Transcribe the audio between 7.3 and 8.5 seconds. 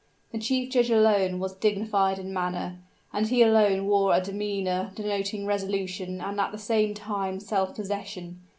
self possession.